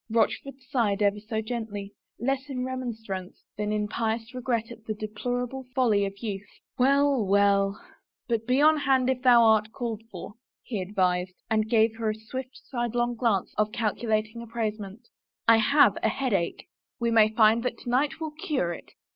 Rochford 0.09 0.55
sighed 0.67 1.03
ever 1.03 1.19
so 1.19 1.41
gently, 1.41 1.93
less 2.17 2.49
in 2.49 2.65
remonstrance 2.65 3.43
than 3.55 3.71
in 3.71 3.87
pious 3.87 4.33
regret 4.33 4.71
at 4.71 4.83
the 4.85 4.95
deplorable 4.95 5.67
folly 5.75 6.07
of 6.07 6.17
youth." 6.23 6.49
Well, 6.79 7.23
well— 7.23 7.79
but 8.27 8.47
be 8.47 8.59
on 8.63 8.77
hand 8.77 9.11
if 9.11 9.21
thou 9.21 9.43
art 9.43 9.71
called 9.71 10.01
for," 10.09 10.33
he 10.63 10.81
advised, 10.81 11.35
and 11.51 11.69
gave 11.69 11.97
her 11.97 12.09
a 12.09 12.15
swift, 12.15 12.61
sidelong 12.67 13.13
glance 13.13 13.53
of 13.59 13.71
calculating 13.71 14.41
appraisement." 14.41 15.07
I 15.47 15.57
have 15.57 15.95
a 16.01 16.09
headache."" 16.09 16.67
We 16.99 17.11
may 17.11 17.29
find 17.29 17.61
that 17.61 17.77
to 17.81 17.89
night 17.91 18.19
will 18.19 18.31
cure 18.31 18.73
it." 18.73 18.93